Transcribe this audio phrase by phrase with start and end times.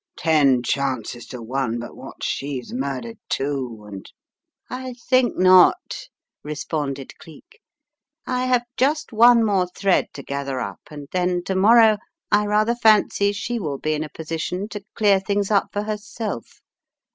[0.17, 4.11] "Ten chances to one, but what she's murdered, too, and"
[4.67, 6.07] "I think not,"
[6.43, 7.59] responded Cleek.
[8.25, 11.99] "I have just one more thread to gather up, and then to morrow
[12.31, 16.61] I rather fancy she will be in a position to clear things up for herself.